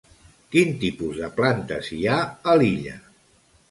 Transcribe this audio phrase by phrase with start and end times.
[0.55, 2.19] Quin tipus de plantes hi ha
[2.55, 3.01] a l'illa?